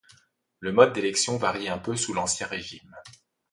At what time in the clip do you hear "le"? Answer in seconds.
0.61-0.71